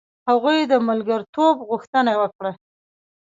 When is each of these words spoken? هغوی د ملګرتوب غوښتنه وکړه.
هغوی 0.29 0.59
د 0.71 0.73
ملګرتوب 0.87 1.55
غوښتنه 1.69 2.11
وکړه. 2.21 2.51